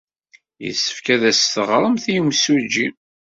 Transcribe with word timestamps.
Yessefk 0.65 1.05
ad 1.15 1.23
as-d-teɣremt 1.29 2.05
i 2.07 2.13
yemsujji. 2.13 2.87